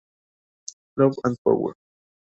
Love 0.97 1.13
and 1.25 1.37
Power. 1.43 1.75